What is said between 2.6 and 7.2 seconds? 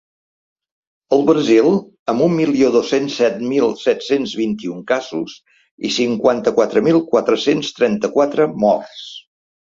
dos-cents set mil set-cents vint-i-un casos i cinquanta-quatre mil